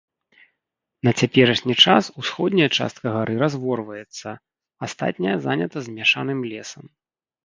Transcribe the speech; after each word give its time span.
На 1.07 1.11
цяперашні 1.21 1.73
час 1.85 2.07
усходняя 2.23 2.69
частка 2.77 3.11
гары 3.15 3.35
разворваецца, 3.43 4.29
астатняя 4.87 5.35
занята 5.45 5.77
змяшаным 5.89 6.39
лесам. 6.55 6.89